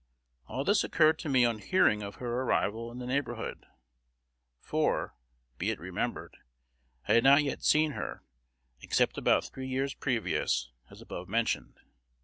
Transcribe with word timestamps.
All 0.47 0.63
this 0.63 0.83
occurred 0.83 1.19
to 1.19 1.29
me 1.29 1.45
on 1.45 1.59
hearing 1.59 2.01
of 2.01 2.15
her 2.15 2.41
arrival 2.41 2.91
in 2.91 2.97
the 2.97 3.05
neighborhood; 3.05 3.67
for, 4.59 5.13
be 5.59 5.69
it 5.69 5.77
remembered, 5.77 6.37
I 7.07 7.13
had 7.13 7.23
not 7.23 7.43
yet 7.43 7.63
seen 7.63 7.91
her, 7.91 8.23
except 8.81 9.19
about 9.19 9.45
three 9.53 9.67
years 9.67 9.93
previous, 9.93 10.71
as 10.89 11.01
above 11.03 11.29
mentioned. 11.29 11.77